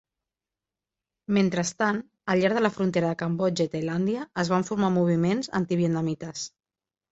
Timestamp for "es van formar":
4.47-4.93